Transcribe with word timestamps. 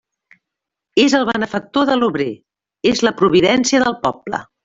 És 1.03 1.15
el 1.17 1.27
benefactor 1.27 1.85
de 1.91 1.97
l'obrer; 1.99 2.29
és 2.95 3.05
la 3.09 3.15
providència 3.23 3.85
del 3.87 3.99
poble. 4.07 4.43